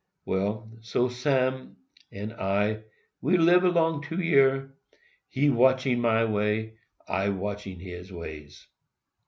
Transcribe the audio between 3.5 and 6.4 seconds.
along two year—he watchin my